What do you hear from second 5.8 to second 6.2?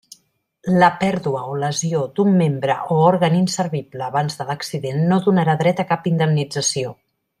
a cap